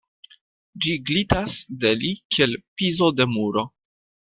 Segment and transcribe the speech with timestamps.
[0.85, 3.67] Ĝi glitas de li kiel pizo de muro.